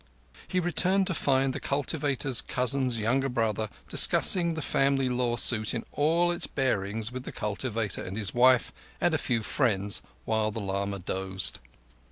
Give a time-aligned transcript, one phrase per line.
[0.47, 5.85] He returned to find the cultivator's cousin's younger brother discussing the family law suit in
[5.91, 10.59] all its bearings with the cultivator and his wife and a few friends, while the
[10.59, 11.59] lama dozed.